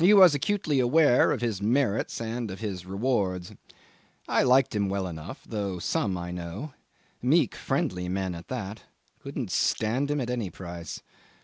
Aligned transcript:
He 0.00 0.12
was 0.12 0.34
acutely 0.34 0.80
aware 0.80 1.30
of 1.30 1.40
his 1.40 1.62
merits 1.62 2.20
and 2.20 2.50
of 2.50 2.58
his 2.58 2.84
rewards. 2.84 3.54
I 4.26 4.42
liked 4.42 4.74
him 4.74 4.88
well 4.88 5.06
enough, 5.06 5.44
though 5.48 5.78
some 5.78 6.18
I 6.18 6.32
know 6.32 6.72
meek, 7.22 7.54
friendly 7.54 8.08
men 8.08 8.34
at 8.34 8.48
that 8.48 8.82
couldn't 9.22 9.52
stand 9.52 10.10
him 10.10 10.20
at 10.20 10.30
any 10.30 10.50
price. 10.50 11.00